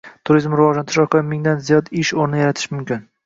Turizmni 0.27 0.57
rivojlantirish 0.59 1.01
orqali 1.03 1.27
mingdan 1.35 1.61
ziyod 1.67 1.93
ish 2.05 2.13
o‘rni 2.23 2.41
yaratish 2.43 2.75
mumkin 2.75 3.05